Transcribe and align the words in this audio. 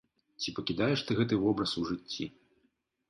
Ці 0.43 0.53
пакідаеш 0.59 1.03
ты 1.09 1.17
гэты 1.21 1.39
вобраз 1.43 1.77
у 1.83 1.85
жыцці? 1.91 2.31